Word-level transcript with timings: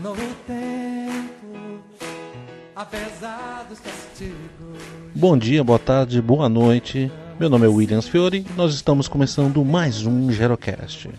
Novo 0.00 0.20
tempo, 0.46 1.80
apesar 2.76 3.66
dos 3.68 3.80
castigos. 3.80 4.38
Bom 5.16 5.36
dia, 5.36 5.64
boa 5.64 5.80
tarde, 5.80 6.22
boa 6.22 6.48
noite. 6.48 7.10
Meu 7.40 7.50
nome 7.50 7.66
é 7.66 7.68
Williams 7.68 8.06
Fiore 8.06 8.46
nós 8.56 8.72
estamos 8.72 9.08
começando 9.08 9.64
mais 9.64 10.06
um 10.06 10.30
Gerocast. 10.30 11.10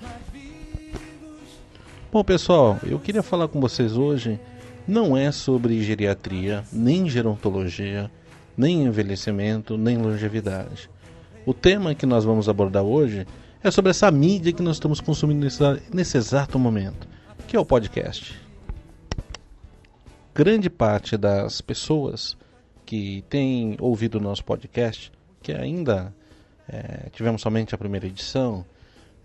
Bom, 2.14 2.24
pessoal, 2.24 2.80
eu 2.86 2.98
queria 2.98 3.22
falar 3.22 3.50
com 3.50 3.60
vocês 3.60 3.98
hoje 3.98 4.40
não 4.88 5.18
é 5.18 5.32
sobre 5.32 5.82
geriatria, 5.84 6.64
nem 6.72 7.10
gerontologia, 7.10 8.10
nem 8.58 8.84
envelhecimento, 8.84 9.78
nem 9.78 9.98
longevidade. 9.98 10.90
O 11.46 11.54
tema 11.54 11.96
que 11.96 12.06
nós 12.06 12.24
vamos 12.24 12.48
abordar 12.48 12.84
hoje 12.84 13.26
é 13.64 13.72
sobre 13.72 13.92
essa 13.92 14.10
mídia 14.12 14.54
que 14.54 14.62
nós 14.62 14.76
estamos 14.76 15.02
consumindo 15.02 15.44
nesse, 15.44 15.62
nesse 15.92 16.18
exato 16.18 16.60
momento, 16.60 17.08
que 17.48 17.56
é 17.56 17.60
o 17.60 17.66
podcast. 17.66 18.40
Grande 20.34 20.70
parte 20.70 21.18
das 21.18 21.62
pessoas 21.62 22.38
que 22.86 23.24
têm 23.30 23.76
ouvido 23.80 24.16
o 24.16 24.22
nosso 24.22 24.44
podcast, 24.44 25.12
que 25.42 25.52
ainda 25.52 26.14
é, 26.68 27.10
tivemos 27.12 27.42
somente 27.42 27.74
a 27.74 27.78
primeira 27.78 28.06
edição, 28.06 28.66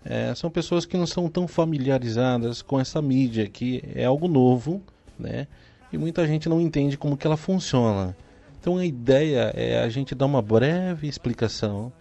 é, 0.03 0.33
são 0.33 0.49
pessoas 0.49 0.85
que 0.85 0.97
não 0.97 1.05
são 1.05 1.29
tão 1.29 1.47
familiarizadas 1.47 2.61
com 2.63 2.79
essa 2.79 3.01
mídia, 3.01 3.47
que 3.47 3.83
é 3.93 4.05
algo 4.05 4.27
novo, 4.27 4.81
né? 5.21 5.47
E 5.93 5.97
muita 5.97 6.25
gente 6.25 6.49
não 6.49 6.59
entende 6.59 6.97
como 6.97 7.15
que 7.15 7.27
ela 7.27 7.37
funciona. 7.37 8.15
Então 8.59 8.77
a 8.77 8.85
ideia 8.85 9.51
é 9.55 9.81
a 9.81 9.89
gente 9.89 10.13
dar 10.13 10.25
uma 10.25 10.41
breve 10.41 11.07
explicação 11.07 11.91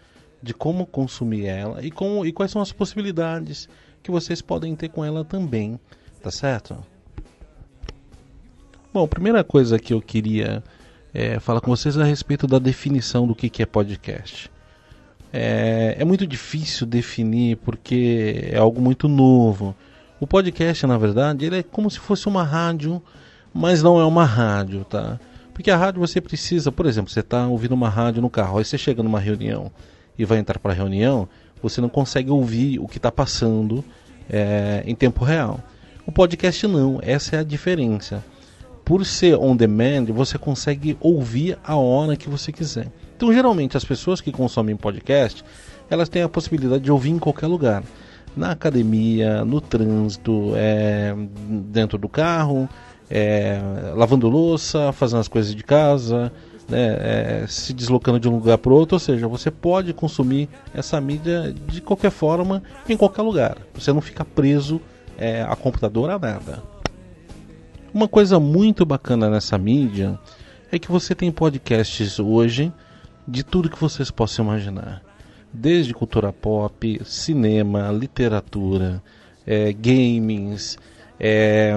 de 0.42 0.54
como 0.54 0.86
consumir 0.86 1.46
ela 1.46 1.84
e, 1.84 1.90
como, 1.90 2.24
e 2.24 2.32
quais 2.32 2.50
são 2.50 2.62
as 2.62 2.72
possibilidades 2.72 3.68
que 4.02 4.10
vocês 4.10 4.40
podem 4.40 4.74
ter 4.74 4.88
com 4.88 5.04
ela 5.04 5.24
também, 5.24 5.78
tá 6.22 6.30
certo? 6.30 6.76
Bom, 8.92 9.06
primeira 9.06 9.44
coisa 9.44 9.78
que 9.78 9.92
eu 9.92 10.00
queria 10.00 10.64
é, 11.14 11.38
falar 11.38 11.60
com 11.60 11.70
vocês 11.70 11.96
é 11.96 12.02
a 12.02 12.04
respeito 12.04 12.46
da 12.46 12.58
definição 12.58 13.26
do 13.26 13.34
que, 13.34 13.48
que 13.48 13.62
é 13.62 13.66
podcast. 13.66 14.50
É, 15.32 15.96
é 15.98 16.04
muito 16.04 16.26
difícil 16.26 16.86
definir 16.86 17.56
porque 17.58 18.48
é 18.50 18.58
algo 18.58 18.80
muito 18.80 19.06
novo. 19.08 19.76
O 20.20 20.26
podcast, 20.26 20.86
na 20.86 20.98
verdade, 20.98 21.46
ele 21.46 21.60
é 21.60 21.62
como 21.62 21.90
se 21.90 21.98
fosse 21.98 22.28
uma 22.28 22.44
rádio, 22.44 23.02
mas 23.54 23.82
não 23.82 23.98
é 23.98 24.04
uma 24.04 24.26
rádio, 24.26 24.84
tá? 24.84 25.18
Porque 25.54 25.70
a 25.70 25.76
rádio 25.78 25.98
você 25.98 26.20
precisa, 26.20 26.70
por 26.70 26.84
exemplo, 26.84 27.10
você 27.10 27.20
está 27.20 27.46
ouvindo 27.46 27.72
uma 27.72 27.88
rádio 27.88 28.20
no 28.20 28.28
carro, 28.28 28.58
aí 28.58 28.64
você 28.64 28.76
chega 28.76 29.02
numa 29.02 29.18
reunião 29.18 29.72
e 30.18 30.26
vai 30.26 30.36
entrar 30.36 30.58
para 30.58 30.72
a 30.72 30.74
reunião, 30.74 31.26
você 31.62 31.80
não 31.80 31.88
consegue 31.88 32.30
ouvir 32.30 32.78
o 32.78 32.86
que 32.86 32.98
está 32.98 33.10
passando 33.10 33.82
é, 34.28 34.82
em 34.86 34.94
tempo 34.94 35.24
real. 35.24 35.58
O 36.06 36.12
podcast 36.12 36.66
não, 36.66 36.98
essa 37.02 37.36
é 37.36 37.38
a 37.38 37.42
diferença. 37.42 38.22
Por 38.84 39.06
ser 39.06 39.38
on 39.38 39.56
demand, 39.56 40.04
você 40.06 40.36
consegue 40.36 40.98
ouvir 41.00 41.58
a 41.64 41.76
hora 41.76 42.14
que 42.14 42.28
você 42.28 42.52
quiser. 42.52 42.92
Então, 43.16 43.32
geralmente, 43.32 43.74
as 43.74 43.84
pessoas 43.86 44.20
que 44.20 44.30
consomem 44.30 44.76
podcast, 44.76 45.42
elas 45.88 46.10
têm 46.10 46.22
a 46.22 46.28
possibilidade 46.28 46.84
de 46.84 46.92
ouvir 46.92 47.10
em 47.10 47.18
qualquer 47.18 47.46
lugar. 47.46 47.82
Na 48.36 48.52
academia, 48.52 49.44
no 49.44 49.60
trânsito, 49.60 50.52
é, 50.54 51.14
dentro 51.48 51.98
do 51.98 52.08
carro, 52.08 52.68
é, 53.10 53.60
lavando 53.96 54.28
louça, 54.28 54.92
fazendo 54.92 55.20
as 55.20 55.28
coisas 55.28 55.54
de 55.54 55.64
casa, 55.64 56.32
né, 56.68 56.96
é, 57.00 57.44
se 57.48 57.72
deslocando 57.72 58.20
de 58.20 58.28
um 58.28 58.36
lugar 58.36 58.56
para 58.58 58.72
outro, 58.72 58.94
ou 58.94 59.00
seja, 59.00 59.26
você 59.26 59.50
pode 59.50 59.92
consumir 59.92 60.48
essa 60.72 61.00
mídia 61.00 61.52
de 61.66 61.80
qualquer 61.80 62.10
forma, 62.10 62.62
em 62.88 62.96
qualquer 62.96 63.22
lugar. 63.22 63.58
Você 63.74 63.92
não 63.92 64.00
fica 64.00 64.24
preso 64.24 64.80
é, 65.18 65.42
a 65.42 65.56
computador 65.56 66.08
a 66.08 66.18
nada. 66.18 66.62
Uma 67.92 68.06
coisa 68.06 68.38
muito 68.38 68.86
bacana 68.86 69.28
nessa 69.28 69.58
mídia 69.58 70.16
é 70.70 70.78
que 70.78 70.90
você 70.90 71.12
tem 71.12 71.32
podcasts 71.32 72.20
hoje 72.20 72.72
de 73.26 73.42
tudo 73.42 73.68
que 73.68 73.80
vocês 73.80 74.10
possam 74.10 74.44
imaginar, 74.44 75.02
desde 75.52 75.94
cultura 75.94 76.32
pop, 76.32 77.00
cinema, 77.04 77.90
literatura, 77.90 79.02
é, 79.46 79.72
gamings, 79.72 80.78
é, 81.18 81.72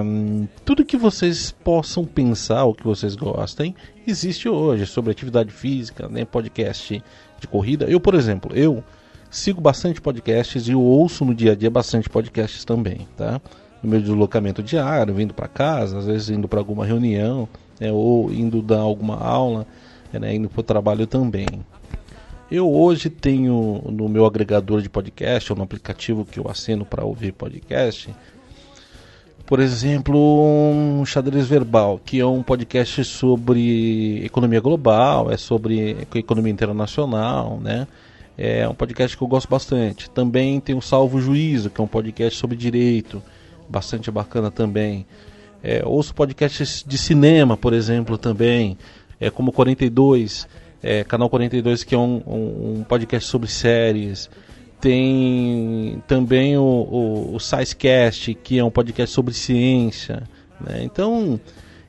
tudo 0.64 0.84
que 0.84 0.96
vocês 0.96 1.50
possam 1.50 2.04
pensar, 2.04 2.64
o 2.64 2.74
que 2.74 2.84
vocês 2.84 3.14
gostem, 3.14 3.74
existe 4.06 4.48
hoje 4.48 4.86
sobre 4.86 5.10
atividade 5.10 5.50
física, 5.50 6.08
né, 6.08 6.24
podcast 6.24 7.02
de 7.40 7.46
corrida. 7.46 7.84
Eu, 7.86 8.00
por 8.00 8.14
exemplo, 8.14 8.56
eu 8.56 8.82
sigo 9.30 9.60
bastante 9.60 10.00
podcasts 10.00 10.68
e 10.68 10.74
ouço 10.74 11.24
no 11.24 11.34
dia 11.34 11.52
a 11.52 11.54
dia 11.54 11.70
bastante 11.70 12.08
podcasts 12.08 12.64
também, 12.64 13.06
tá? 13.16 13.40
no 13.84 13.90
meu 13.90 14.00
deslocamento 14.00 14.62
diário, 14.62 15.14
vindo 15.14 15.34
para 15.34 15.46
casa, 15.46 15.98
às 15.98 16.06
vezes 16.06 16.30
indo 16.30 16.48
para 16.48 16.58
alguma 16.58 16.86
reunião, 16.86 17.46
né, 17.78 17.92
ou 17.92 18.32
indo 18.32 18.62
dar 18.62 18.78
alguma 18.78 19.16
aula, 19.16 19.66
né, 20.10 20.34
indo 20.34 20.48
para 20.48 20.60
o 20.60 20.62
trabalho 20.62 21.06
também. 21.06 21.46
Eu 22.54 22.72
hoje 22.72 23.10
tenho 23.10 23.82
no 23.90 24.08
meu 24.08 24.24
agregador 24.24 24.80
de 24.80 24.88
podcast, 24.88 25.52
ou 25.52 25.58
no 25.58 25.64
aplicativo 25.64 26.24
que 26.24 26.38
eu 26.38 26.48
assino 26.48 26.84
para 26.84 27.04
ouvir 27.04 27.32
podcast, 27.32 28.14
por 29.44 29.58
exemplo, 29.58 30.16
um 30.16 31.04
xadrez 31.04 31.48
verbal, 31.48 32.00
que 32.04 32.20
é 32.20 32.24
um 32.24 32.44
podcast 32.44 33.04
sobre 33.06 34.24
economia 34.24 34.60
global, 34.60 35.32
é 35.32 35.36
sobre 35.36 36.06
economia 36.14 36.52
internacional, 36.52 37.58
né? 37.58 37.88
É 38.38 38.68
um 38.68 38.74
podcast 38.76 39.16
que 39.16 39.24
eu 39.24 39.26
gosto 39.26 39.48
bastante. 39.48 40.08
Também 40.08 40.60
tem 40.60 40.76
o 40.76 40.80
Salvo 40.80 41.20
Juízo, 41.20 41.70
que 41.70 41.80
é 41.80 41.82
um 41.82 41.88
podcast 41.88 42.38
sobre 42.38 42.56
direito 42.56 43.20
bastante 43.68 44.12
bacana 44.12 44.48
também. 44.48 45.04
É, 45.60 45.82
ouço 45.84 46.14
podcasts 46.14 46.84
de 46.86 46.96
cinema, 46.98 47.56
por 47.56 47.72
exemplo, 47.72 48.16
também, 48.16 48.78
é, 49.18 49.28
como 49.28 49.50
42, 49.50 50.46
é, 50.84 51.02
Canal 51.02 51.30
42, 51.30 51.82
que 51.82 51.94
é 51.94 51.98
um, 51.98 52.22
um, 52.26 52.84
podcast 52.86 53.28
sobre 53.28 53.48
séries. 53.48 54.28
Tem 54.78 56.02
também 56.06 56.58
o, 56.58 56.62
o, 56.62 57.34
o 57.34 57.40
SciCast, 57.40 58.34
que 58.34 58.58
é 58.58 58.64
um 58.64 58.70
podcast 58.70 59.14
sobre 59.14 59.32
ciência. 59.32 60.24
Né? 60.60 60.82
Então, 60.84 61.40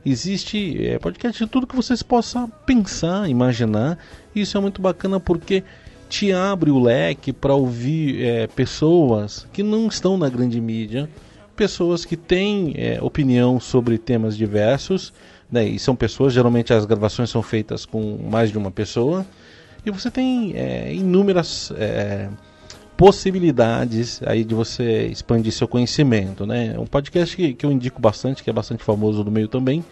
existe 0.05 0.87
é, 0.87 0.97
podcast 0.97 1.43
de 1.43 1.49
tudo 1.49 1.67
que 1.67 1.75
vocês 1.75 2.01
possam 2.01 2.49
pensar, 2.65 3.29
imaginar. 3.29 3.97
Isso 4.33 4.57
é 4.57 4.61
muito 4.61 4.81
bacana 4.81 5.19
porque 5.19 5.61
te 6.07 6.31
abre 6.31 6.71
o 6.71 6.79
leque 6.79 7.33
para 7.33 7.53
ouvir 7.53 8.23
é, 8.23 8.47
pessoas 8.47 9.45
que 9.51 9.61
não 9.61 9.87
estão 9.87 10.17
na 10.17 10.29
grande 10.29 10.61
mídia 10.61 11.09
pessoas 11.55 12.03
que 12.03 12.17
têm 12.17 12.73
é, 12.75 12.99
opinião 13.01 13.59
sobre 13.59 13.97
temas 13.97 14.35
diversos, 14.35 15.13
né, 15.51 15.65
e 15.65 15.79
são 15.79 15.95
pessoas, 15.95 16.33
geralmente 16.33 16.73
as 16.73 16.85
gravações 16.85 17.29
são 17.29 17.41
feitas 17.41 17.85
com 17.85 18.17
mais 18.29 18.51
de 18.51 18.57
uma 18.57 18.71
pessoa, 18.71 19.25
e 19.85 19.91
você 19.91 20.09
tem 20.09 20.53
é, 20.55 20.93
inúmeras 20.93 21.71
é, 21.77 22.29
possibilidades 22.97 24.21
aí 24.25 24.43
de 24.43 24.55
você 24.55 25.05
expandir 25.05 25.51
seu 25.51 25.67
conhecimento. 25.67 26.45
Né? 26.45 26.75
Um 26.77 26.87
podcast 26.87 27.35
que, 27.35 27.53
que 27.53 27.65
eu 27.65 27.71
indico 27.71 28.01
bastante, 28.01 28.43
que 28.43 28.49
é 28.49 28.53
bastante 28.53 28.83
famoso 28.83 29.23
no 29.23 29.29
meio 29.29 29.47
também, 29.47 29.85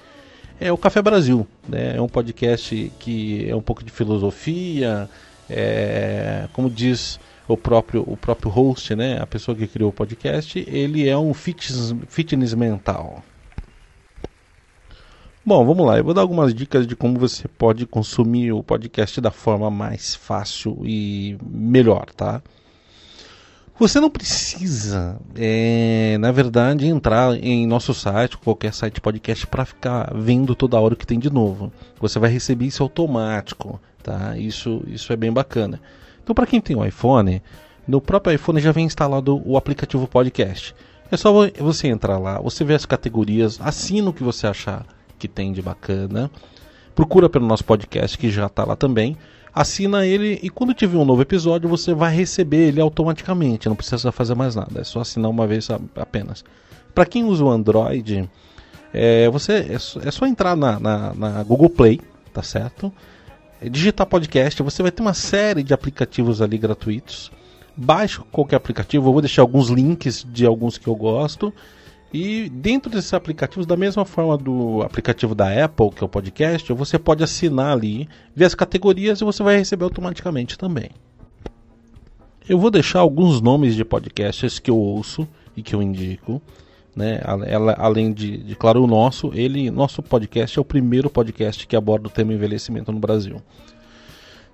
é 0.60 0.72
o 0.72 0.78
Café 0.78 1.02
Brasil. 1.02 1.48
Né? 1.68 1.96
É 1.96 2.02
um 2.02 2.08
podcast 2.08 2.92
que 3.00 3.48
é 3.48 3.56
um 3.56 3.62
pouco 3.62 3.84
de 3.84 3.92
filosofia, 3.92 5.08
é, 5.50 6.48
como 6.54 6.70
diz 6.70 7.20
o 7.48 7.58
próprio, 7.58 8.04
o 8.08 8.16
próprio 8.16 8.50
host, 8.50 8.96
né, 8.96 9.20
a 9.22 9.28
pessoa 9.28 9.56
que 9.56 9.68
criou 9.68 9.90
o 9.90 9.94
podcast, 9.94 10.64
ele 10.68 11.08
é 11.08 11.18
um 11.18 11.34
fitness, 11.34 11.94
fitness 12.08 12.54
mental. 12.54 13.24
Bom, 15.46 15.66
vamos 15.66 15.86
lá. 15.86 15.98
Eu 15.98 16.06
vou 16.06 16.14
dar 16.14 16.22
algumas 16.22 16.54
dicas 16.54 16.88
de 16.88 16.96
como 16.96 17.20
você 17.20 17.50
pode 17.50 17.86
consumir 17.86 18.54
o 18.54 18.64
podcast 18.64 19.20
da 19.20 19.30
forma 19.30 19.70
mais 19.70 20.16
fácil 20.16 20.80
e 20.86 21.38
melhor, 21.46 22.06
tá? 22.16 22.42
Você 23.78 24.00
não 24.00 24.10
precisa, 24.10 25.20
é, 25.36 26.18
na 26.18 26.32
verdade, 26.32 26.88
entrar 26.88 27.36
em 27.44 27.68
nosso 27.68 27.94
site, 27.94 28.38
qualquer 28.38 28.74
site 28.74 29.02
podcast, 29.02 29.46
para 29.46 29.66
ficar 29.66 30.14
vendo 30.16 30.56
toda 30.56 30.80
hora 30.80 30.94
o 30.94 30.98
que 30.98 31.06
tem 31.06 31.20
de 31.20 31.30
novo. 31.30 31.74
Você 32.00 32.20
vai 32.20 32.30
receber 32.30 32.68
isso 32.68 32.82
automático, 32.82 33.82
tá? 34.02 34.38
Isso, 34.38 34.82
isso 34.88 35.12
é 35.12 35.18
bem 35.18 35.34
bacana. 35.34 35.82
Então, 36.24 36.34
para 36.34 36.48
quem 36.48 36.62
tem 36.62 36.78
um 36.78 36.86
iPhone, 36.86 37.42
no 37.86 38.00
próprio 38.00 38.34
iPhone 38.34 38.62
já 38.62 38.72
vem 38.72 38.86
instalado 38.86 39.42
o 39.46 39.58
aplicativo 39.58 40.08
Podcast. 40.08 40.74
É 41.12 41.18
só 41.18 41.34
você 41.60 41.90
entrar 41.90 42.18
lá, 42.18 42.40
você 42.40 42.64
vê 42.64 42.76
as 42.76 42.86
categorias, 42.86 43.60
assina 43.60 44.10
o 44.10 44.14
que 44.14 44.24
você 44.24 44.48
achar 44.48 44.86
que 45.18 45.28
tem 45.28 45.52
de 45.52 45.62
bacana, 45.62 46.30
procura 46.96 47.30
pelo 47.30 47.46
nosso 47.46 47.64
podcast 47.64 48.18
que 48.18 48.30
já 48.30 48.48
está 48.48 48.66
lá 48.66 48.76
também, 48.76 49.18
assina 49.54 50.06
ele 50.06 50.40
e 50.42 50.50
quando 50.50 50.74
tiver 50.74 50.98
um 50.98 51.06
novo 51.06 51.22
episódio 51.22 51.70
você 51.70 51.94
vai 51.94 52.16
receber 52.16 52.68
ele 52.68 52.82
automaticamente, 52.82 53.70
não 53.70 53.76
precisa 53.76 54.12
fazer 54.12 54.36
mais 54.36 54.56
nada, 54.56 54.82
é 54.82 54.84
só 54.84 55.02
assinar 55.02 55.30
uma 55.30 55.48
vez 55.48 55.70
apenas. 55.96 56.44
Para 56.94 57.06
quem 57.06 57.24
usa 57.24 57.44
o 57.44 57.50
Android, 57.50 58.30
É, 58.96 59.28
você, 59.30 59.54
é, 59.54 60.08
é 60.08 60.12
só 60.12 60.28
entrar 60.28 60.56
na, 60.56 60.80
na, 60.80 61.14
na 61.16 61.44
Google 61.44 61.70
Play, 61.70 62.00
tá 62.32 62.44
certo? 62.44 62.94
digitar 63.70 64.06
podcast, 64.08 64.62
você 64.62 64.82
vai 64.82 64.92
ter 64.92 65.02
uma 65.02 65.14
série 65.14 65.64
de 65.64 65.74
aplicativos 65.74 66.42
ali 66.42 66.58
gratuitos. 66.58 67.32
Baixe 67.76 68.20
qualquer 68.32 68.58
aplicativo, 68.58 69.08
eu 69.08 69.14
vou 69.14 69.22
deixar 69.22 69.42
alguns 69.42 69.70
links 69.70 70.26
de 70.30 70.46
alguns 70.46 70.78
que 70.78 70.88
eu 70.88 70.96
gosto. 70.96 71.54
E 72.14 72.48
dentro 72.48 72.92
desses 72.92 73.12
aplicativos, 73.12 73.66
da 73.66 73.76
mesma 73.76 74.06
forma 74.06 74.38
do 74.38 74.84
aplicativo 74.84 75.34
da 75.34 75.66
Apple, 75.66 75.90
que 75.90 76.04
é 76.04 76.06
o 76.06 76.10
podcast, 76.10 76.72
você 76.72 77.00
pode 77.00 77.24
assinar 77.24 77.74
ali, 77.74 78.08
ver 78.36 78.46
as 78.46 78.54
categorias 78.54 79.20
e 79.20 79.24
você 79.24 79.42
vai 79.42 79.58
receber 79.58 79.84
automaticamente 79.84 80.56
também. 80.56 80.92
Eu 82.48 82.60
vou 82.60 82.70
deixar 82.70 83.00
alguns 83.00 83.42
nomes 83.42 83.74
de 83.74 83.84
podcasts 83.84 84.60
que 84.60 84.70
eu 84.70 84.78
ouço 84.78 85.28
e 85.58 85.64
que 85.64 85.74
eu 85.74 85.82
indico. 85.82 86.40
Né? 86.96 87.20
Além 87.78 88.14
de, 88.14 88.38
de, 88.38 88.56
claro, 88.56 88.84
o 88.84 88.88
nosso, 88.88 89.32
ele, 89.34 89.72
nosso 89.72 90.04
podcast 90.04 90.60
é 90.60 90.62
o 90.62 90.66
primeiro 90.66 91.10
podcast 91.10 91.66
que 91.66 91.76
aborda 91.76 92.08
o 92.08 92.12
tema 92.12 92.32
envelhecimento 92.32 92.92
no 92.92 93.00
Brasil. 93.00 93.42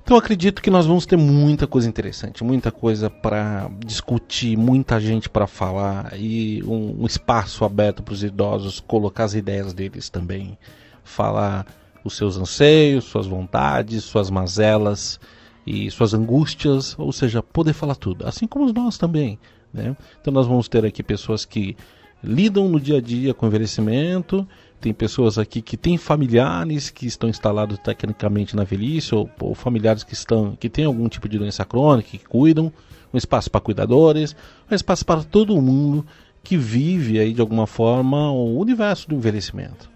Então 0.09 0.17
acredito 0.17 0.59
que 0.59 0.71
nós 0.71 0.87
vamos 0.87 1.05
ter 1.05 1.17
muita 1.17 1.67
coisa 1.67 1.87
interessante, 1.87 2.43
muita 2.43 2.71
coisa 2.71 3.11
para 3.11 3.69
discutir, 3.85 4.57
muita 4.57 4.99
gente 4.99 5.29
para 5.29 5.45
falar 5.45 6.17
e 6.17 6.63
um, 6.63 7.03
um 7.03 7.05
espaço 7.05 7.63
aberto 7.63 8.01
para 8.01 8.15
os 8.15 8.23
idosos 8.23 8.79
colocar 8.79 9.25
as 9.25 9.35
ideias 9.35 9.71
deles 9.71 10.09
também, 10.09 10.57
falar 11.03 11.63
os 12.03 12.17
seus 12.17 12.37
anseios, 12.37 13.03
suas 13.03 13.27
vontades, 13.27 14.03
suas 14.03 14.31
mazelas 14.31 15.19
e 15.63 15.91
suas 15.91 16.15
angústias, 16.15 16.97
ou 16.97 17.11
seja, 17.11 17.43
poder 17.43 17.73
falar 17.73 17.93
tudo, 17.93 18.25
assim 18.25 18.47
como 18.47 18.73
nós 18.73 18.97
também. 18.97 19.37
Né? 19.71 19.95
Então 20.19 20.33
nós 20.33 20.47
vamos 20.47 20.67
ter 20.67 20.83
aqui 20.83 21.03
pessoas 21.03 21.45
que 21.45 21.77
lidam 22.23 22.67
no 22.67 22.79
dia 22.79 22.97
a 22.97 23.01
dia 23.01 23.31
com 23.31 23.45
envelhecimento. 23.45 24.47
Tem 24.79 24.93
pessoas 24.93 25.37
aqui 25.37 25.61
que 25.61 25.75
têm 25.75 25.97
familiares 25.97 26.89
que 26.89 27.05
estão 27.05 27.29
instalados 27.29 27.77
tecnicamente 27.79 28.55
na 28.55 28.63
velhice 28.63 29.13
ou, 29.13 29.29
ou 29.39 29.53
familiares 29.53 30.03
que 30.03 30.13
estão 30.13 30.55
que 30.55 30.69
têm 30.69 30.85
algum 30.85 31.09
tipo 31.09 31.27
de 31.27 31.37
doença 31.37 31.65
crônica 31.65 32.09
que 32.09 32.19
cuidam. 32.19 32.71
Um 33.13 33.17
espaço 33.17 33.49
para 33.49 33.59
cuidadores, 33.59 34.35
um 34.69 34.75
espaço 34.75 35.03
para 35.03 35.23
todo 35.23 35.59
mundo 35.59 36.05
que 36.43 36.55
vive 36.55 37.19
aí 37.19 37.33
de 37.33 37.41
alguma 37.41 37.65
forma 37.65 38.31
o 38.31 38.59
universo 38.59 39.09
do 39.09 39.15
envelhecimento. 39.15 39.89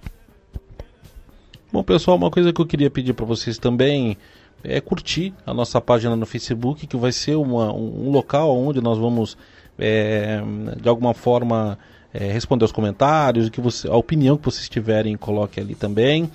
Bom, 1.71 1.83
pessoal, 1.83 2.17
uma 2.17 2.29
coisa 2.29 2.53
que 2.53 2.61
eu 2.61 2.65
queria 2.65 2.89
pedir 2.89 3.13
para 3.13 3.25
vocês 3.25 3.57
também 3.57 4.17
é 4.63 4.79
curtir 4.79 5.33
a 5.45 5.53
nossa 5.53 5.81
página 5.81 6.15
no 6.15 6.25
Facebook, 6.25 6.87
que 6.87 6.95
vai 6.95 7.11
ser 7.11 7.35
uma, 7.35 7.73
um, 7.73 8.11
local 8.11 8.55
onde 8.55 8.79
nós 8.79 8.97
vamos, 8.97 9.37
é, 9.77 10.41
de 10.79 10.87
alguma 10.87 11.13
forma, 11.13 11.77
é, 12.13 12.31
responder 12.31 12.65
os 12.65 12.71
comentários, 12.71 13.49
que 13.49 13.59
você, 13.59 13.87
a 13.87 13.95
opinião 13.95 14.37
que 14.37 14.45
vocês 14.45 14.69
tiverem, 14.69 15.17
coloque 15.17 15.59
ali 15.59 15.75
também. 15.75 16.29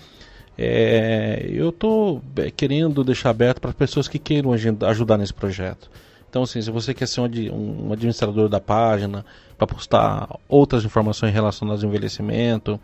É, 0.56 1.46
eu 1.48 1.68
estou 1.68 2.20
é, 2.36 2.50
querendo 2.50 3.04
deixar 3.04 3.30
aberto 3.30 3.60
para 3.60 3.72
pessoas 3.72 4.08
que 4.08 4.18
queiram 4.18 4.50
ajudar 4.52 5.16
nesse 5.16 5.32
projeto. 5.32 5.88
Então, 6.28 6.42
assim, 6.42 6.60
se 6.60 6.70
você 6.70 6.92
quer 6.92 7.06
ser 7.06 7.20
um, 7.20 7.88
um 7.88 7.92
administrador 7.92 8.48
da 8.48 8.60
página, 8.60 9.24
para 9.56 9.66
postar 9.66 10.38
outras 10.48 10.84
informações 10.84 11.32
relacionadas 11.32 11.82
ao 11.82 11.90
envelhecimento, 11.90 12.78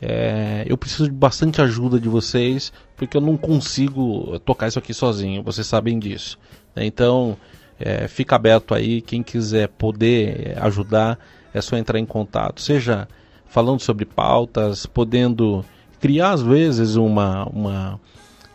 é, 0.00 0.64
eu 0.66 0.78
preciso 0.78 1.04
de 1.04 1.14
bastante 1.14 1.60
ajuda 1.60 1.98
de 1.98 2.08
vocês, 2.08 2.72
porque 2.96 3.16
eu 3.16 3.20
não 3.20 3.36
consigo 3.36 4.38
tocar 4.40 4.68
isso 4.68 4.78
aqui 4.78 4.94
sozinho, 4.94 5.42
vocês 5.42 5.66
sabem 5.66 5.98
disso. 5.98 6.38
Então, 6.76 7.36
é, 7.80 8.06
fica 8.06 8.36
aberto 8.36 8.74
aí, 8.74 9.00
quem 9.02 9.22
quiser 9.22 9.68
poder 9.68 10.56
ajudar, 10.60 11.18
é 11.52 11.60
só 11.60 11.76
entrar 11.76 11.98
em 11.98 12.06
contato, 12.06 12.60
seja 12.60 13.08
falando 13.46 13.80
sobre 13.80 14.04
pautas, 14.04 14.86
podendo 14.86 15.64
criar 16.00 16.32
às 16.32 16.42
vezes 16.42 16.96
uma, 16.96 17.46
uma, 17.46 18.00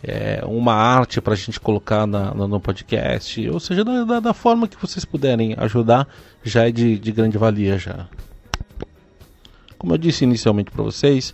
é, 0.04 0.44
uma 0.45 0.74
arte 0.74 1.19
para 1.19 1.34
a 1.34 1.38
gente 1.38 1.60
colocar 1.60 2.06
na, 2.06 2.34
no, 2.34 2.48
no 2.48 2.60
podcast, 2.60 3.50
ou 3.50 3.60
seja, 3.60 3.84
da, 3.84 4.04
da, 4.04 4.19
da, 4.19 4.34
forma 4.34 4.68
que 4.68 4.80
vocês 4.80 5.04
puderem 5.04 5.56
ajudar, 5.57 6.07
já 6.44 6.68
é 6.68 6.72
de, 6.72 6.98
de 6.98 7.12
grande 7.12 7.38
valia 7.38 7.78
já. 7.78 8.07
Como 9.78 9.94
eu 9.94 9.98
disse 9.98 10.24
inicialmente 10.24 10.72
para 10.72 10.84
vocês, 10.84 11.34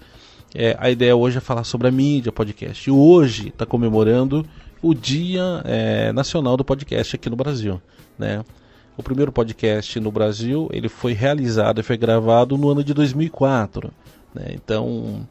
é, 0.56 0.76
a 0.80 0.90
ideia 0.90 1.16
hoje 1.16 1.38
é 1.38 1.42
falar 1.42 1.64
sobre 1.64 1.88
a 1.88 1.92
mídia 1.92 2.32
podcast. 2.32 2.90
E 2.90 2.92
hoje 2.92 3.50
está 3.50 3.66
comemorando 3.66 4.46
o 4.82 4.94
Dia 4.94 5.62
é, 5.66 6.12
Nacional 6.14 6.58
do 6.58 6.66
Podcast 6.66 7.16
aqui 7.16 7.30
no 7.30 7.36
Brasil, 7.36 7.82
né? 8.18 8.44
O 9.00 9.02
primeiro 9.02 9.32
podcast 9.32 9.98
no 9.98 10.12
Brasil 10.12 10.68
ele 10.74 10.90
foi 10.90 11.14
realizado 11.14 11.80
e 11.80 11.84
foi 11.84 11.96
gravado 11.96 12.58
no 12.58 12.68
ano 12.70 12.84
de 12.84 12.94
2004. 12.94 13.94
Né? 14.36 14.48
Então, 14.50 15.26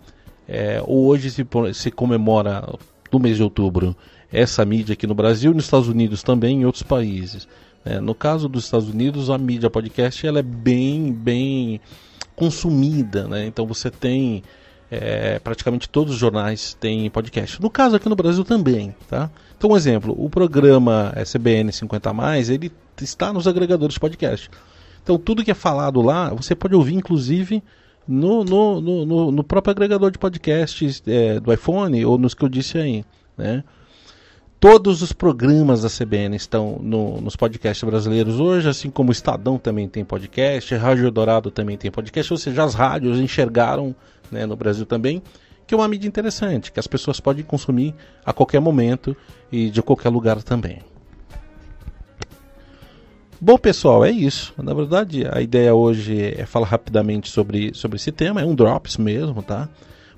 é, 0.48 0.82
hoje 0.86 1.30
se, 1.30 1.46
se 1.74 1.90
comemora 1.90 2.66
no 3.12 3.18
mês 3.18 3.36
de 3.36 3.42
outubro 3.42 3.94
essa 4.32 4.64
mídia 4.64 4.94
aqui 4.94 5.06
no 5.06 5.14
Brasil, 5.14 5.52
nos 5.52 5.64
Estados 5.64 5.86
Unidos 5.86 6.22
também, 6.22 6.62
em 6.62 6.64
outros 6.64 6.82
países. 6.82 7.46
Né? 7.84 8.00
No 8.00 8.14
caso 8.14 8.48
dos 8.48 8.64
Estados 8.64 8.88
Unidos, 8.88 9.28
a 9.28 9.36
mídia 9.36 9.68
podcast 9.68 10.26
ela 10.26 10.38
é 10.38 10.42
bem, 10.42 11.12
bem 11.12 11.78
consumida, 12.34 13.28
né? 13.28 13.44
Então 13.44 13.66
você 13.66 13.90
tem 13.90 14.42
é, 14.90 15.38
praticamente 15.38 15.88
todos 15.88 16.14
os 16.14 16.18
jornais 16.18 16.74
têm 16.74 17.10
podcast. 17.10 17.60
No 17.60 17.70
caso 17.70 17.96
aqui 17.96 18.08
no 18.08 18.16
Brasil 18.16 18.44
também, 18.44 18.94
tá? 19.08 19.30
Então, 19.56 19.70
um 19.70 19.76
exemplo, 19.76 20.14
o 20.16 20.30
programa 20.30 21.12
CBN 21.30 21.72
50 21.72 22.12
mais, 22.12 22.48
ele 22.48 22.72
está 23.00 23.32
nos 23.32 23.46
agregadores 23.46 23.94
de 23.94 24.00
podcast. 24.00 24.50
Então, 25.02 25.18
tudo 25.18 25.44
que 25.44 25.50
é 25.50 25.54
falado 25.54 26.00
lá, 26.00 26.30
você 26.30 26.54
pode 26.54 26.74
ouvir, 26.74 26.94
inclusive, 26.94 27.62
no, 28.06 28.44
no, 28.44 28.80
no, 28.80 29.32
no 29.32 29.44
próprio 29.44 29.72
agregador 29.72 30.10
de 30.10 30.18
podcast 30.18 31.02
é, 31.06 31.38
do 31.40 31.52
iPhone 31.52 32.04
ou 32.04 32.16
nos 32.16 32.34
que 32.34 32.44
eu 32.44 32.48
disse 32.48 32.78
aí, 32.78 33.04
né? 33.36 33.62
Todos 34.60 35.02
os 35.02 35.12
programas 35.12 35.82
da 35.82 35.88
CBN 35.88 36.34
estão 36.34 36.80
no, 36.82 37.20
nos 37.20 37.36
podcasts 37.36 37.88
brasileiros 37.88 38.40
hoje, 38.40 38.68
assim 38.68 38.90
como 38.90 39.10
o 39.10 39.12
Estadão 39.12 39.56
também 39.56 39.88
tem 39.88 40.04
podcast, 40.04 40.74
Rádio 40.74 41.12
Dourado 41.12 41.48
também 41.48 41.76
tem 41.76 41.92
podcast, 41.92 42.32
ou 42.32 42.36
seja, 42.36 42.64
as 42.64 42.74
rádios 42.74 43.20
enxergaram 43.20 43.94
né, 44.30 44.46
no 44.46 44.56
Brasil 44.56 44.86
também 44.86 45.22
que 45.68 45.74
é 45.74 45.76
uma 45.76 45.86
mídia 45.86 46.08
interessante, 46.08 46.72
que 46.72 46.80
as 46.80 46.86
pessoas 46.86 47.20
podem 47.20 47.44
consumir 47.44 47.94
a 48.24 48.32
qualquer 48.32 48.58
momento 48.58 49.14
e 49.52 49.68
de 49.68 49.82
qualquer 49.82 50.08
lugar 50.08 50.42
também. 50.42 50.78
Bom, 53.38 53.58
pessoal, 53.58 54.02
é 54.02 54.10
isso. 54.10 54.54
Na 54.56 54.72
verdade, 54.72 55.26
a 55.30 55.42
ideia 55.42 55.74
hoje 55.74 56.34
é 56.38 56.46
falar 56.46 56.66
rapidamente 56.66 57.28
sobre, 57.28 57.72
sobre 57.74 57.96
esse 57.96 58.10
tema. 58.10 58.40
É 58.40 58.46
um 58.46 58.54
drops 58.54 58.96
mesmo, 58.96 59.42
tá? 59.42 59.68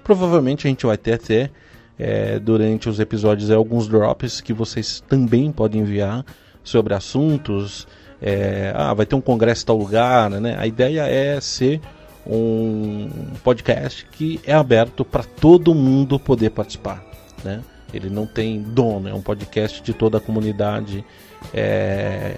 Provavelmente 0.05 0.69
a 0.69 0.71
gente 0.71 0.87
vai 0.87 0.97
ter 0.97 1.15
até 1.15 1.51
é, 1.99 2.39
durante 2.39 2.89
os 2.89 3.01
episódios 3.01 3.51
é, 3.51 3.55
alguns 3.55 3.89
drops 3.89 4.41
que 4.41 4.53
vocês 4.53 5.03
também 5.09 5.51
podem 5.51 5.81
enviar 5.81 6.25
sobre 6.63 6.95
assuntos. 6.95 7.89
É, 8.23 8.73
ah, 8.77 8.95
vai 8.95 9.05
ter 9.05 9.17
um 9.17 9.21
congresso 9.21 9.65
em 9.65 9.67
tal 9.67 9.77
lugar, 9.77 10.31
né? 10.31 10.55
A 10.57 10.67
ideia 10.67 11.03
é 11.09 11.41
ser 11.41 11.81
um 12.27 13.09
podcast 13.43 14.07
que 14.13 14.41
é 14.45 14.53
aberto 14.53 15.05
para 15.05 15.25
todo 15.25 15.75
mundo 15.75 16.19
poder 16.19 16.51
participar, 16.51 17.05
né? 17.45 17.63
Ele 17.93 18.09
não 18.09 18.27
tem 18.27 18.63
dono, 18.63 19.09
é 19.09 19.15
um 19.15 19.21
podcast 19.21 19.83
de 19.83 19.93
toda 19.93 20.19
a 20.19 20.21
comunidade. 20.21 21.05
É, 21.53 22.37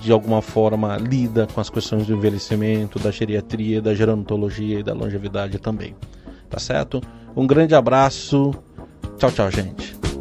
de 0.00 0.12
alguma 0.12 0.42
forma 0.42 0.96
lida 0.96 1.46
com 1.46 1.60
as 1.60 1.70
questões 1.70 2.06
do 2.06 2.14
envelhecimento, 2.14 2.98
da 2.98 3.10
geriatria, 3.10 3.80
da 3.80 3.94
gerontologia 3.94 4.80
e 4.80 4.82
da 4.82 4.92
longevidade 4.92 5.58
também. 5.58 5.94
Tá 6.50 6.58
certo? 6.58 7.00
Um 7.34 7.46
grande 7.46 7.74
abraço. 7.74 8.52
Tchau, 9.16 9.30
tchau, 9.30 9.50
gente. 9.50 10.11